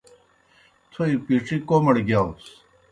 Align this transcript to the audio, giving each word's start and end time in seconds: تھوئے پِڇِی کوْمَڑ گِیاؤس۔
تھوئے 0.91 1.13
پِڇِی 1.25 1.57
کوْمَڑ 1.67 1.95
گِیاؤس۔ 2.07 2.45